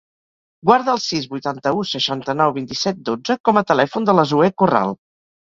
[0.69, 4.99] Guarda el sis, vuitanta-u, seixanta-nou, vint-i-set, dotze com a telèfon de la Zoè Corral.